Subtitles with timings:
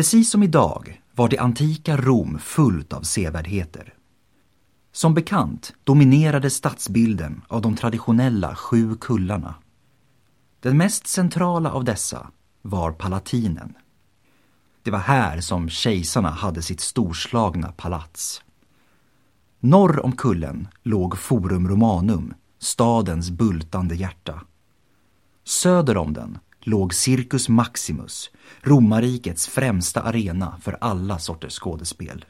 [0.00, 3.94] Precis som idag var det antika Rom fullt av sevärdheter.
[4.92, 9.54] Som bekant dominerade stadsbilden av de traditionella sju kullarna.
[10.60, 12.30] Den mest centrala av dessa
[12.62, 13.74] var Palatinen.
[14.82, 18.42] Det var här som kejsarna hade sitt storslagna palats.
[19.58, 24.42] Norr om kullen låg Forum Romanum, stadens bultande hjärta.
[25.44, 28.30] Söder om den låg Circus Maximus,
[28.62, 32.24] romarrikets främsta arena för alla sorters skådespel.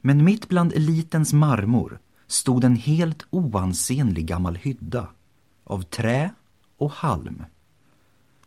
[0.00, 5.08] Men mitt bland elitens marmor stod en helt oansenlig gammal hydda
[5.64, 6.30] av trä
[6.78, 7.44] och halm.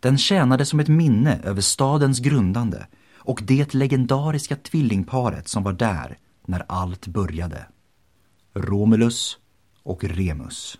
[0.00, 2.86] Den tjänade som ett minne över stadens grundande
[3.16, 7.66] och det legendariska tvillingparet som var där när allt började.
[8.54, 9.38] Romulus
[9.82, 10.78] och Remus.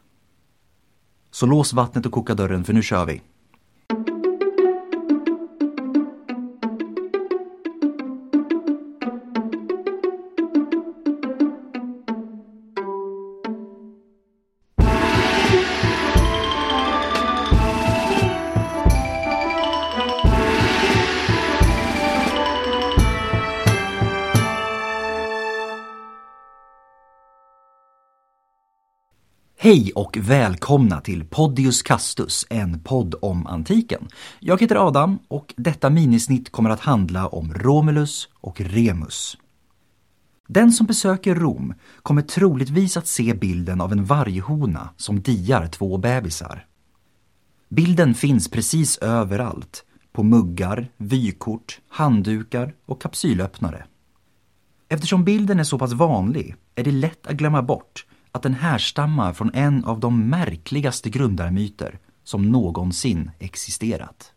[1.31, 3.23] Så lås vattnet och koka dörren för nu kör vi.
[29.65, 34.09] Hej och välkomna till Podius Castus, en podd om antiken.
[34.41, 39.37] Jag heter Adam och detta minisnitt kommer att handla om Romulus och Remus.
[40.47, 45.99] Den som besöker Rom kommer troligtvis att se bilden av en varghona som diar två
[45.99, 46.67] bebisar.
[47.69, 53.85] Bilden finns precis överallt, på muggar, vykort, handdukar och kapsylöppnare.
[54.89, 59.33] Eftersom bilden är så pass vanlig är det lätt att glömma bort att den härstammar
[59.33, 64.33] från en av de märkligaste grundarmyter som någonsin existerat.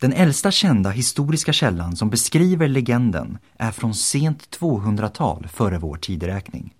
[0.00, 6.74] Den äldsta kända historiska källan som beskriver legenden är från sent 200-tal före vår tideräkning.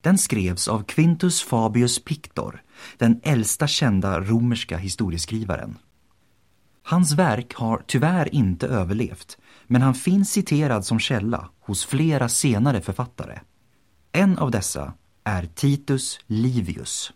[0.00, 2.62] Den skrevs av Quintus Fabius Pictor,
[2.98, 5.78] den äldsta kända romerska historieskrivaren.
[6.82, 12.80] Hans verk har tyvärr inte överlevt, men han finns citerad som källa hos flera senare
[12.80, 13.38] författare.
[14.12, 14.92] En av dessa
[15.24, 17.12] är Titus Livius.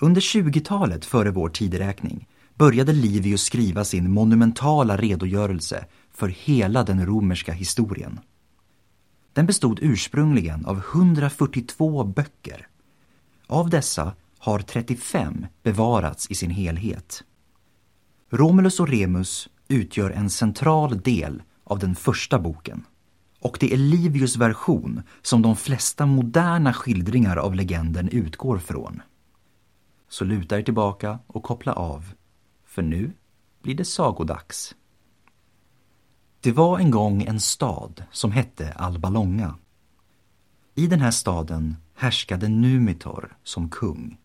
[0.00, 7.52] Under 20-talet före vår tideräkning började Livius skriva sin monumentala redogörelse för hela den romerska
[7.52, 8.20] historien.
[9.32, 12.66] Den bestod ursprungligen av 142 böcker.
[13.46, 17.24] Av dessa har 35 bevarats i sin helhet.
[18.30, 22.84] Romulus och Remus utgör en central del av den första boken.
[23.40, 29.02] Och det är Livius version som de flesta moderna skildringar av legenden utgår från.
[30.08, 32.12] Så luta er tillbaka och koppla av,
[32.66, 33.12] för nu
[33.62, 34.74] blir det sagodags.
[36.40, 39.54] Det var en gång en stad som hette Albalonga.
[40.74, 44.18] I den här staden härskade Numitor som kung.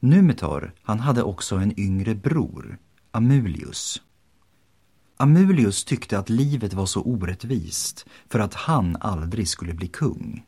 [0.00, 2.78] Numitor, han hade också en yngre bror,
[3.10, 4.02] Amulius.
[5.20, 10.44] Amulius tyckte att livet var så orättvist för att han aldrig skulle bli kung.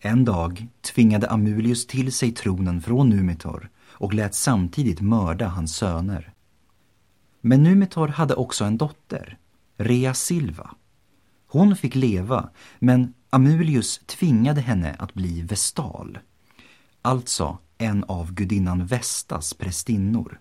[0.00, 6.32] En dag tvingade Amulius till sig tronen från Numitor och lät samtidigt mörda hans söner.
[7.40, 9.38] Men Numitor hade också en dotter,
[9.76, 10.74] Rea Silva.
[11.46, 16.18] Hon fick leva, men Amulius tvingade henne att bli vestal.
[17.02, 20.40] Alltså en av gudinnan Vestas prästinnor.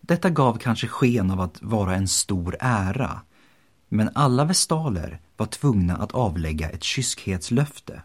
[0.00, 3.20] Detta gav kanske sken av att vara en stor ära,
[3.88, 8.02] men alla vestaler var tvungna att avlägga ett kyskhetslöfte.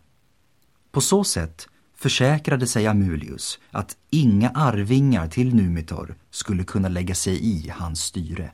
[0.91, 7.45] På så sätt försäkrade sig Amulius att inga arvingar till Numitor skulle kunna lägga sig
[7.45, 8.51] i hans styre.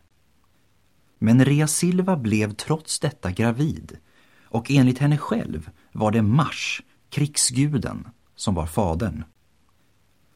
[1.20, 3.98] Men Rea Silva blev trots detta gravid
[4.44, 9.24] och enligt henne själv var det Mars, krigsguden, som var fadern.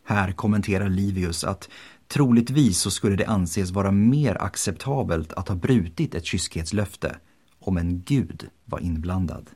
[0.06, 1.70] Här kommenterar Livius att
[2.08, 7.16] Troligtvis så skulle det anses vara mer acceptabelt att ha brutit ett kyskhetslöfte
[7.60, 9.50] om en gud var inblandad.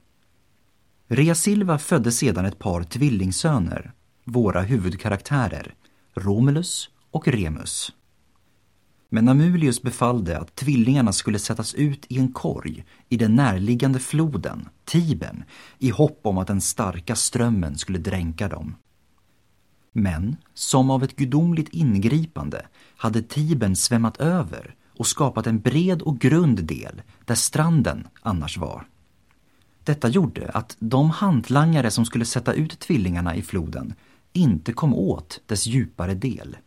[1.07, 3.92] Rea Silva födde sedan ett par tvillingsöner,
[4.24, 5.74] våra huvudkaraktärer,
[6.13, 7.92] Romulus och Remus.
[9.10, 14.69] Men Amulius befallde att tvillingarna skulle sättas ut i en korg i den närliggande floden,
[14.86, 15.44] Tibern,
[15.78, 18.75] i hopp om att den starka strömmen skulle dränka dem.
[19.92, 22.66] Men som av ett gudomligt ingripande
[22.98, 28.88] hade Tibern svämmat över och skapat en bred och grund del där stranden annars var.
[29.84, 33.94] Detta gjorde att de hantlangare som skulle sätta ut tvillingarna i floden
[34.34, 36.58] inte kom åt dess djupare del.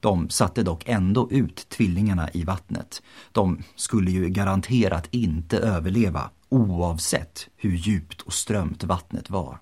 [0.00, 3.02] De satte dock ändå ut tvillingarna i vattnet.
[3.32, 9.58] De skulle ju garanterat inte överleva oavsett hur djupt och strömt vattnet var.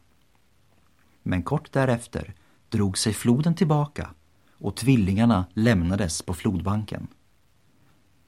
[1.22, 2.34] Men kort därefter
[2.72, 4.10] drog sig floden tillbaka
[4.58, 7.06] och tvillingarna lämnades på flodbanken.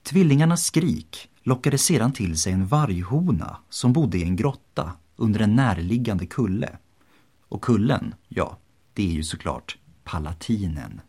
[0.03, 5.57] Tvillingarnas skrik lockade sedan till sig en varghona som bodde i en grotta under en
[5.57, 6.79] närliggande kulle.
[7.49, 8.59] Och kullen, ja,
[8.93, 11.01] det är ju såklart Palatinen.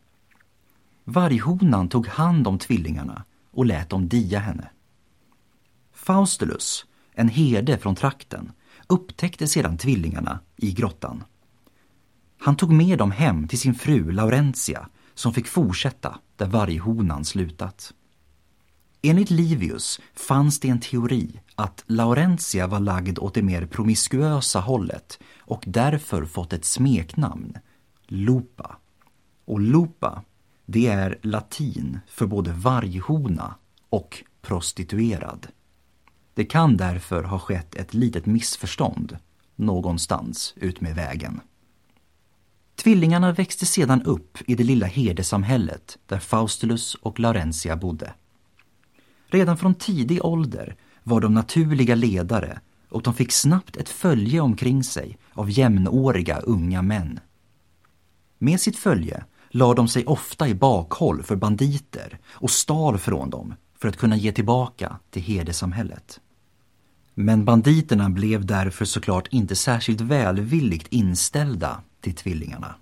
[1.03, 4.69] Varghonan tog hand om tvillingarna och lät dem dia henne.
[5.93, 8.51] Faustulus, en herde från trakten,
[8.87, 11.23] upptäckte sedan tvillingarna i grottan.
[12.45, 17.93] Han tog med dem hem till sin fru Laurentia som fick fortsätta där varghonan slutat.
[19.01, 25.19] Enligt Livius fanns det en teori att Laurentia var lagd åt det mer promiskuösa hållet
[25.39, 27.57] och därför fått ett smeknamn,
[28.07, 28.77] Lupa.
[29.45, 30.23] Och Lupa,
[30.65, 33.55] det är latin för både varghona
[33.89, 35.47] och prostituerad.
[36.33, 39.17] Det kan därför ha skett ett litet missförstånd
[39.55, 41.41] någonstans ut med vägen.
[42.75, 48.13] Tvillingarna växte sedan upp i det lilla herdesamhället där Faustulus och Laurentia bodde.
[49.27, 54.83] Redan från tidig ålder var de naturliga ledare och de fick snabbt ett följe omkring
[54.83, 57.19] sig av jämnåriga unga män.
[58.37, 63.53] Med sitt följe la de sig ofta i bakhåll för banditer och stal från dem
[63.79, 66.19] för att kunna ge tillbaka till herdesamhället.
[67.13, 72.75] Men banditerna blev därför såklart inte särskilt välvilligt inställda till tvillingarna.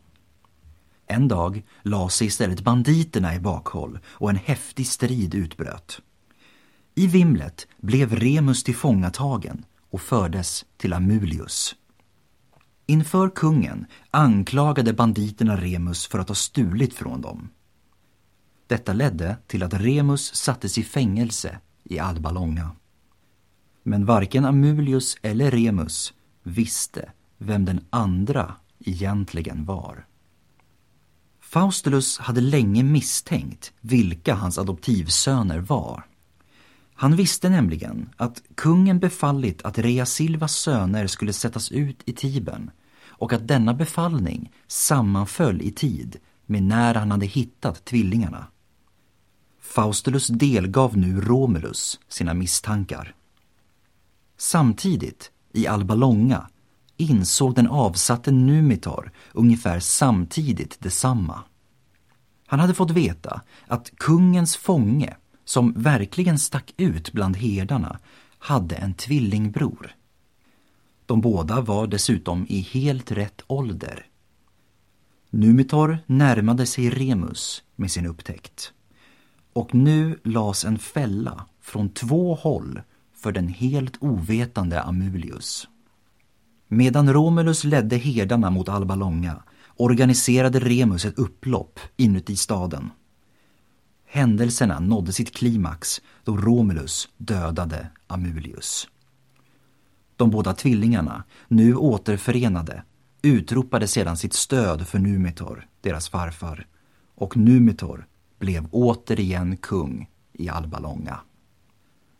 [1.07, 6.01] En dag la sig istället banditerna i bakhåll och en häftig strid utbröt.
[6.95, 11.75] I vimlet blev Remus tillfångatagen och fördes till Amulius.
[12.85, 17.49] Inför kungen anklagade banditerna Remus för att ha stulit från dem.
[18.67, 22.71] Detta ledde till att Remus sattes i fängelse i Alba Longa.
[23.83, 28.55] Men varken Amulius eller Remus visste vem den andra
[28.85, 30.05] egentligen var.
[31.41, 36.03] Faustulus hade länge misstänkt vilka hans adoptivsöner var.
[36.95, 42.71] Han visste nämligen att kungen befallit att Rea Silvas söner skulle sättas ut i Tibern
[43.05, 48.47] och att denna befallning sammanföll i tid med när han hade hittat tvillingarna.
[49.61, 53.15] Faustulus delgav nu Romulus sina misstankar.
[54.37, 56.49] Samtidigt, i Alba Longa,
[56.97, 61.43] insåg den avsatte Numitor ungefär samtidigt detsamma.
[62.47, 67.99] Han hade fått veta att kungens fånge som verkligen stack ut bland herdarna,
[68.39, 69.95] hade en tvillingbror.
[71.05, 74.05] De båda var dessutom i helt rätt ålder.
[75.29, 78.73] Numitor närmade sig Remus med sin upptäckt.
[79.53, 82.81] Och nu lades en fälla från två håll
[83.13, 85.67] för den helt ovetande Amulius.
[86.73, 89.43] Medan Romulus ledde herdarna mot Alba Longa
[89.77, 92.89] organiserade Remus ett upplopp inuti staden.
[94.07, 98.87] Händelserna nådde sitt klimax då Romulus dödade Amulius.
[100.15, 102.83] De båda tvillingarna, nu återförenade,
[103.21, 106.67] utropade sedan sitt stöd för Numitor, deras farfar,
[107.15, 108.07] och Numitor
[108.39, 111.19] blev återigen kung i Alba Longa.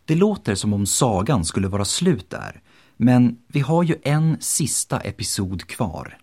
[0.06, 2.62] Det låter som om sagan skulle vara slut där,
[2.98, 6.18] men vi har ju en sista episod kvar.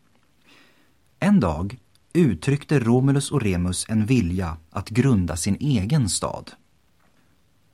[1.18, 1.78] En dag
[2.12, 6.50] uttryckte Romulus och Remus en vilja att grunda sin egen stad.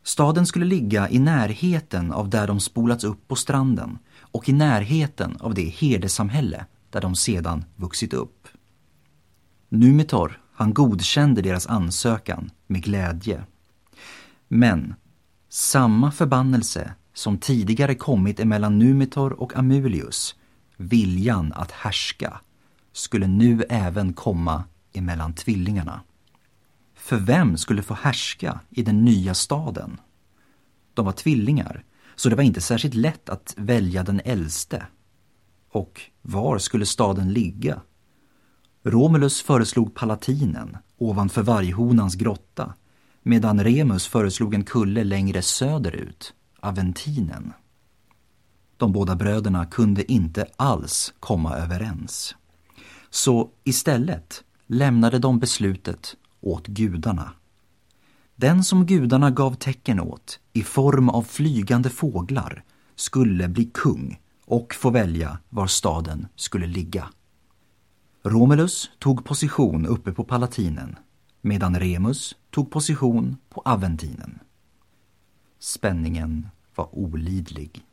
[0.02, 5.36] Staden skulle ligga i närheten av där de spolats upp på stranden och i närheten
[5.40, 8.48] av det herdesamhälle där de sedan vuxit upp.
[9.68, 13.44] Numitor, han godkände deras ansökan med glädje.
[14.48, 14.94] Men
[15.48, 20.34] samma förbannelse som tidigare kommit emellan Numitor och Amulius,
[20.76, 22.40] viljan att härska,
[22.92, 26.00] skulle nu även komma emellan tvillingarna.
[26.94, 30.00] För vem skulle få härska i den nya staden?
[30.94, 31.84] De var tvillingar,
[32.16, 34.86] så det var inte särskilt lätt att välja den äldste.
[35.70, 37.80] Och var skulle staden ligga?
[38.82, 42.74] Romulus föreslog Palatinen ovanför Varghonans grotta
[43.22, 47.52] medan Remus föreslog en kulle längre söderut, Aventinen.
[48.76, 52.36] De båda bröderna kunde inte alls komma överens.
[53.10, 57.32] Så istället lämnade de beslutet åt gudarna.
[58.36, 64.74] Den som gudarna gav tecken åt i form av flygande fåglar skulle bli kung och
[64.74, 67.08] få välja var staden skulle ligga.
[68.22, 70.96] Romulus tog position uppe på Palatinen
[71.40, 74.38] medan Remus tog position på Aventinen.
[75.58, 77.84] Spänningen var olidlig.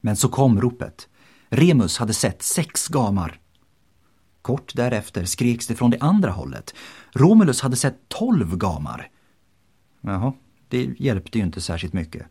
[0.00, 1.08] Men så kom ropet.
[1.48, 3.40] Remus hade sett sex gamar.
[4.42, 6.74] Kort därefter skreks det från det andra hållet.
[7.12, 9.10] Romulus hade sett tolv gamar.
[10.00, 10.32] Jaha,
[10.68, 12.26] det hjälpte ju inte särskilt mycket.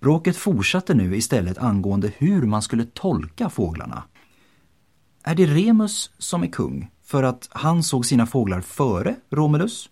[0.00, 4.02] Bråket fortsatte nu istället angående hur man skulle tolka fåglarna.
[5.22, 9.90] Är det Remus som är kung för att han såg sina fåglar före Romulus?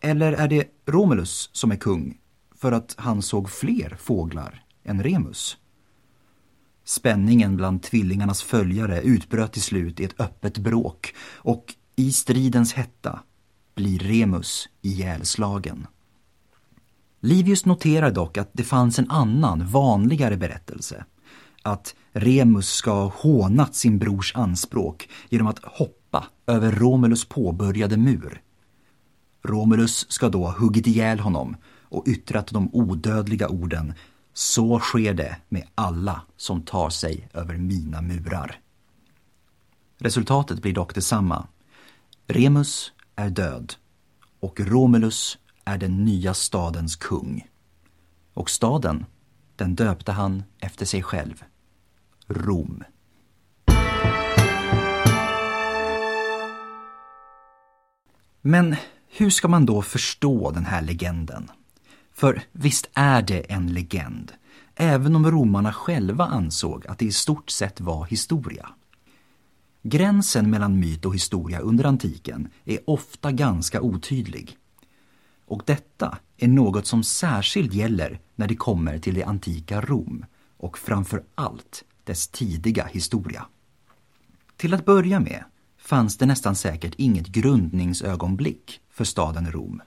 [0.00, 2.18] Eller är det Romulus som är kung
[2.54, 5.56] för att han såg fler fåglar än Remus?
[6.84, 13.20] Spänningen bland tvillingarnas följare utbröt till slut i ett öppet bråk och i stridens hetta
[13.74, 15.86] blir Remus ihjälslagen.
[17.20, 21.04] Livius noterar dock att det fanns en annan, vanligare berättelse.
[21.62, 28.42] Att Remus ska ha hånat sin brors anspråk genom att hoppa över Romulus påbörjade mur.
[29.42, 31.56] Romulus ska då ha huggit ihjäl honom
[31.94, 33.94] och yttrat de odödliga orden
[34.32, 38.60] Så sker det med alla som tar sig över mina murar.
[39.98, 41.46] Resultatet blir dock detsamma.
[42.26, 43.74] Remus är död
[44.40, 47.48] och Romulus är den nya stadens kung.
[48.34, 49.06] Och staden,
[49.56, 51.44] den döpte han efter sig själv.
[52.26, 52.84] Rom.
[58.40, 58.76] Men
[59.08, 61.50] hur ska man då förstå den här legenden?
[62.14, 64.32] För visst är det en legend,
[64.74, 68.68] även om romarna själva ansåg att det i stort sett var historia.
[69.82, 74.56] Gränsen mellan myt och historia under antiken är ofta ganska otydlig.
[75.46, 80.24] Och detta är något som särskilt gäller när det kommer till det antika Rom
[80.56, 83.46] och framför allt dess tidiga historia.
[84.56, 85.44] Till att börja med
[85.78, 89.82] fanns det nästan säkert inget grundningsögonblick för staden Rom.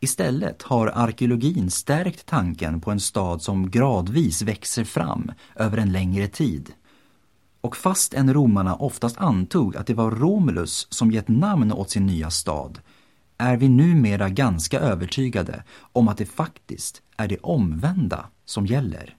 [0.00, 6.28] Istället har arkeologin stärkt tanken på en stad som gradvis växer fram över en längre
[6.28, 6.72] tid.
[7.60, 12.06] Och fast en romarna oftast antog att det var Romulus som gett namn åt sin
[12.06, 12.80] nya stad
[13.38, 19.16] är vi numera ganska övertygade om att det faktiskt är det omvända som gäller.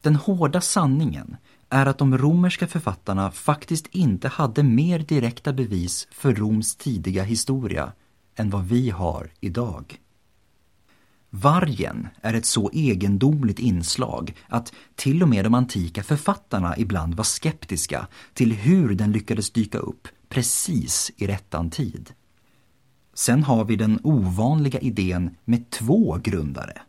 [0.00, 1.36] Den hårda sanningen
[1.68, 7.92] är att de romerska författarna faktiskt inte hade mer direkta bevis för Roms tidiga historia
[8.36, 9.98] än vad vi har idag.
[11.30, 17.24] Vargen är ett så egendomligt inslag att till och med de antika författarna ibland var
[17.24, 22.12] skeptiska till hur den lyckades dyka upp precis i rättan tid.
[23.14, 26.82] Sen har vi den ovanliga idén med två grundare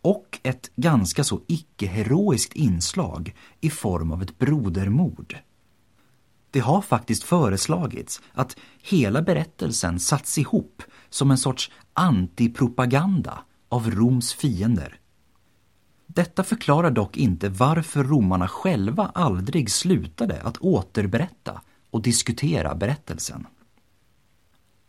[0.00, 5.36] och ett ganska så icke-heroiskt inslag i form av ett brodermord.
[6.56, 14.32] Det har faktiskt föreslagits att hela berättelsen satts ihop som en sorts antipropaganda av Roms
[14.32, 15.00] fiender.
[16.06, 21.60] Detta förklarar dock inte varför romarna själva aldrig slutade att återberätta
[21.90, 23.46] och diskutera berättelsen.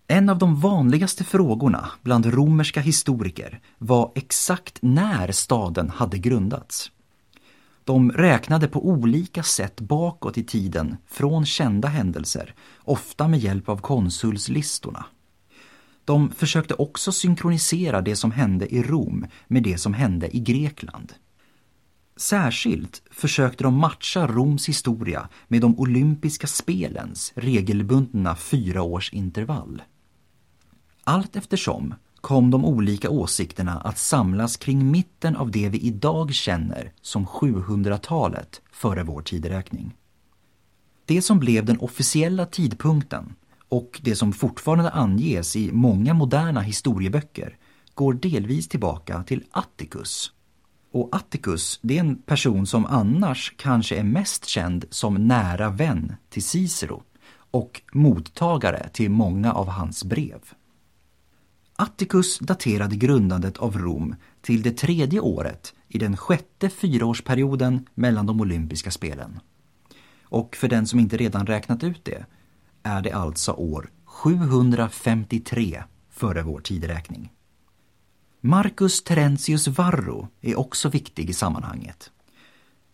[0.08, 6.92] En av de vanligaste frågorna bland romerska historiker var exakt när staden hade grundats.
[7.88, 13.78] De räknade på olika sätt bakåt i tiden från kända händelser, ofta med hjälp av
[13.78, 15.06] konsulslistorna.
[16.06, 21.14] De försökte också synkronisera det som hände i Rom med det som hände i Grekland.
[22.16, 29.82] Särskilt försökte de matcha Roms historia med de olympiska spelens regelbundna fyraårsintervall.
[31.04, 31.94] Allt eftersom
[32.28, 38.62] kom de olika åsikterna att samlas kring mitten av det vi idag känner som 700-talet
[38.72, 39.96] före vår tideräkning.
[41.06, 43.36] Det som blev den officiella tidpunkten
[43.70, 47.58] och det som fortfarande anges i många moderna historieböcker
[47.94, 50.32] går delvis tillbaka till Atticus.
[50.92, 56.16] Och Atticus, det är en person som annars kanske är mest känd som nära vän
[56.30, 57.04] till Cicero
[57.52, 60.40] och mottagare till många av hans brev.
[61.80, 68.42] Atticus daterade grundandet av Rom till det tredje året i den sjätte fyraårsperioden mellan de
[68.42, 69.40] olympiska spelen.
[70.22, 72.26] Och för den som inte redan räknat ut det
[72.84, 77.32] är det alltså år 753 före vår tideräkning.
[78.42, 82.12] Marcus Terentius Varro är också viktig i sammanhanget.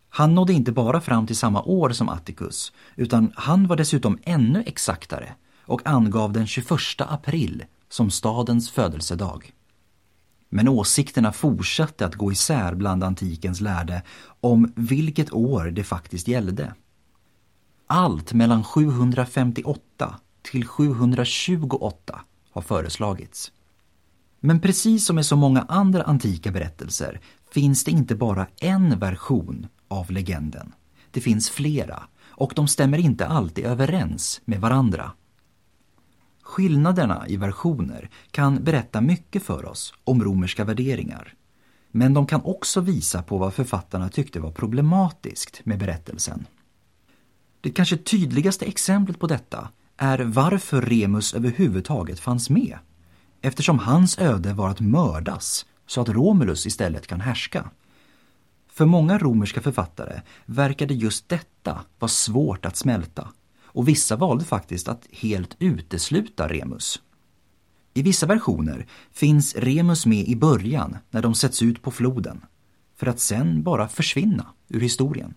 [0.10, 4.64] Han nådde inte bara fram till samma år som Atticus, utan han var dessutom ännu
[4.66, 7.64] exaktare och angav den 21 april
[7.94, 9.52] som stadens födelsedag.
[10.50, 14.04] Men åsikterna fortsatte att gå isär bland antikens lärde
[14.42, 16.74] om vilket år det faktiskt gällde.
[17.88, 22.22] Allt mellan 758 till 728
[22.52, 23.52] har föreslagits.
[24.40, 27.22] Men precis som med så många andra antika berättelser
[27.52, 30.74] finns det inte bara en version av legenden.
[31.12, 35.12] Det finns flera och de stämmer inte alltid överens med varandra.
[36.44, 41.34] Skillnaderna i versioner kan berätta mycket för oss om romerska värderingar.
[41.92, 46.46] Men de kan också visa på vad författarna tyckte var problematiskt med berättelsen.
[47.62, 52.78] Det kanske tydligaste exemplet på detta är varför Remus överhuvudtaget fanns med.
[53.42, 57.70] Eftersom hans öde var att mördas så att Romulus istället kan härska.
[58.68, 63.28] För många romerska författare verkade just detta vara svårt att smälta
[63.74, 67.02] och vissa valde faktiskt att helt utesluta Remus.
[67.94, 72.46] I vissa versioner finns Remus med i början när de sätts ut på floden
[72.96, 75.34] för att sen bara försvinna ur historien.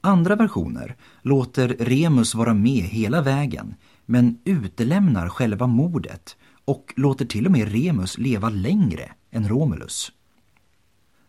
[0.00, 3.74] Andra versioner låter Remus vara med hela vägen
[4.06, 10.12] men utelämnar själva mordet och låter till och med Remus leva längre än Romulus.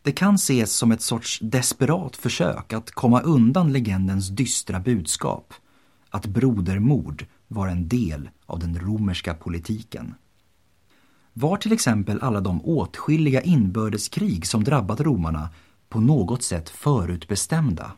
[0.01, 5.53] Det kan ses som ett sorts desperat försök att komma undan legendens dystra budskap
[6.09, 10.15] att brodermord var en del av den romerska politiken.
[11.33, 15.49] Var till exempel alla de åtskilliga inbördeskrig som drabbat romarna
[15.89, 17.91] på något sätt förutbestämda?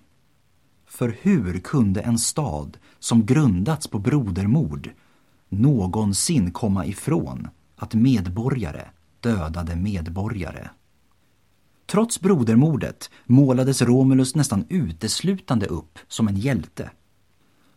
[0.86, 4.89] För hur kunde en stad som grundats på brodermord
[5.50, 8.88] någonsin komma ifrån att medborgare
[9.20, 10.70] dödade medborgare?
[11.86, 16.89] Trots brodermordet målades Romulus nästan uteslutande upp som en hjälte.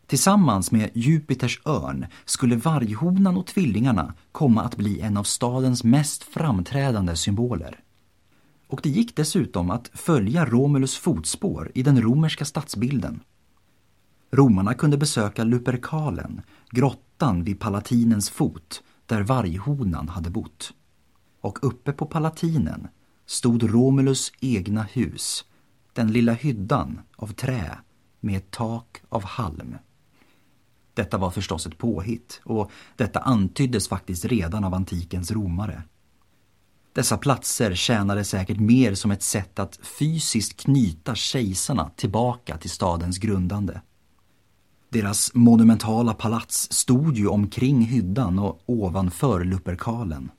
[0.07, 6.23] Tillsammans med Jupiters örn skulle varghonan och tvillingarna komma att bli en av stadens mest
[6.23, 7.81] framträdande symboler.
[8.69, 13.21] Och det gick dessutom att följa Romulus fotspår i den romerska stadsbilden.
[14.31, 20.73] Romarna kunde besöka Luperkalen, grottan vid Palatinens fot, där varghonan hade bott.
[21.41, 22.89] Och uppe på Palatinen
[23.27, 25.45] stod Romulus egna hus,
[25.93, 27.79] den lilla hyddan av trä
[28.21, 29.77] med ett tak av halm.
[30.95, 35.83] Detta var förstås ett påhitt och detta antyddes faktiskt redan av antikens romare.
[36.93, 43.19] Dessa platser tjänade säkert mer som ett sätt att fysiskt knyta kejsarna tillbaka till stadens
[43.19, 43.81] grundande.
[44.89, 50.31] Deras monumentala palats stod ju omkring hyddan och ovanför Luperkalen.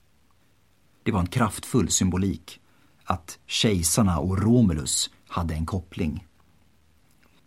[1.03, 2.59] Det var en kraftfull symbolik
[3.03, 6.27] att kejsarna och Romulus hade en koppling.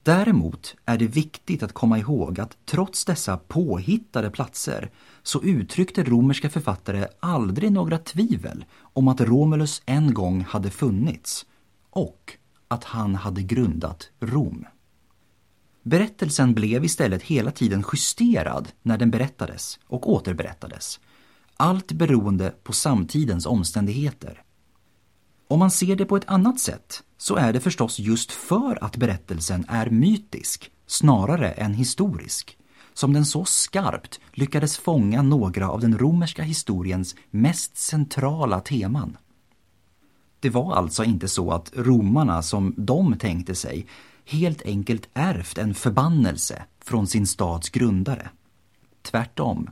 [0.08, 4.90] Däremot är det viktigt att komma ihåg att trots dessa påhittade platser
[5.22, 11.46] så uttryckte romerska författare aldrig några tvivel om att Romulus en gång hade funnits
[11.90, 12.32] och
[12.68, 14.66] att han hade grundat Rom.
[15.82, 21.00] Berättelsen blev istället hela tiden justerad när den berättades och återberättades.
[21.56, 24.42] Allt beroende på samtidens omständigheter.
[25.48, 28.96] Om man ser det på ett annat sätt så är det förstås just för att
[28.96, 32.58] berättelsen är mytisk snarare än historisk
[32.94, 39.16] som den så skarpt lyckades fånga några av den romerska historiens mest centrala teman.
[40.40, 43.86] Det var alltså inte så att romarna, som de tänkte sig,
[44.24, 48.30] helt enkelt ärvt en förbannelse från sin stads grundare.
[49.02, 49.70] Tvärtom.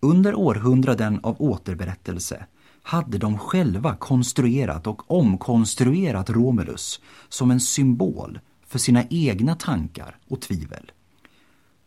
[0.00, 2.46] Under århundraden av återberättelse
[2.88, 10.40] hade de själva konstruerat och omkonstruerat Romulus som en symbol för sina egna tankar och
[10.40, 10.92] tvivel.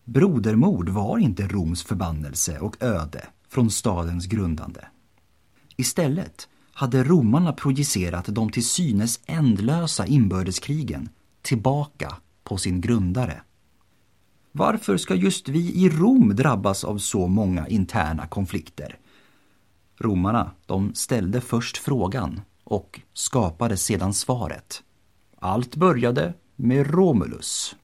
[0.06, 4.88] Brodermord var inte Roms förbannelse och öde från stadens grundande.
[5.76, 11.10] Istället hade romarna projicerat de till synes ändlösa inbördeskrigen
[11.42, 13.42] tillbaka på sin grundare.
[14.52, 18.98] Varför ska just vi i Rom drabbas av så många interna konflikter?
[20.02, 24.84] Romarna, de ställde först frågan och skapade sedan svaret.
[25.40, 27.76] Allt började med Romulus.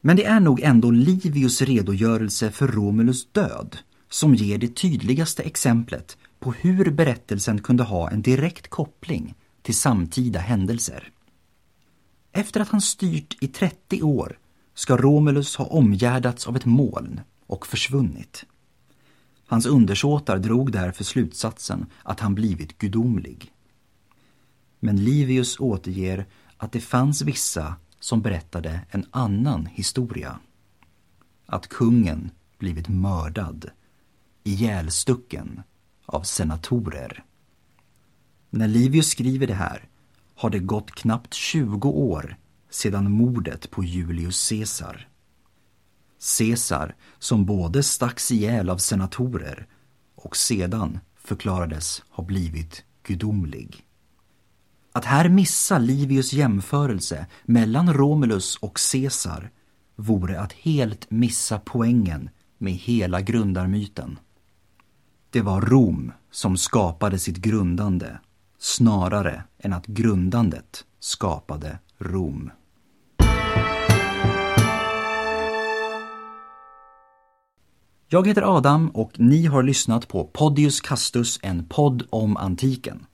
[0.00, 3.78] Men det är nog ändå Livius redogörelse för Romulus död
[4.10, 10.38] som ger det tydligaste exemplet på hur berättelsen kunde ha en direkt koppling till samtida
[10.38, 11.12] händelser.
[12.32, 14.38] Efter att han styrt i 30 år
[14.74, 18.44] ska Romulus ha omgärdats av ett moln och försvunnit.
[19.48, 23.52] Hans undersåtar drog därför slutsatsen att han blivit gudomlig.
[24.80, 30.38] Men Livius återger att det fanns vissa som berättade en annan historia.
[31.46, 33.70] Att kungen blivit mördad,
[34.44, 35.62] ihjälstucken
[36.06, 37.24] av senatorer.
[38.50, 39.88] När Livius skriver det här
[40.34, 42.36] har det gått knappt 20 år
[42.70, 45.08] sedan mordet på Julius Caesar.
[46.38, 49.66] Caesar som både stacks ihjäl av senatorer
[50.14, 53.84] och sedan förklarades ha blivit gudomlig.
[54.92, 59.50] Att här missa Livius jämförelse mellan Romulus och Caesar
[59.96, 64.18] vore att helt missa poängen med hela grundarmyten.
[65.30, 68.18] Det var Rom som skapade sitt grundande
[68.58, 72.50] snarare än att grundandet skapade Rom.
[78.10, 83.06] Jag heter Adam och ni har lyssnat på Podius Castus, en podd om antiken.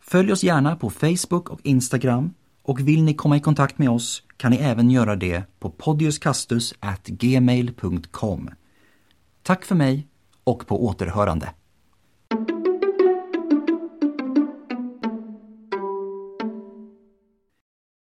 [0.00, 4.22] Följ oss gärna på Facebook och Instagram och vill ni komma i kontakt med oss
[4.36, 8.50] kan ni även göra det på podiuscastus@gmail.com.
[9.42, 10.06] Tack för mig
[10.44, 11.50] och på återhörande.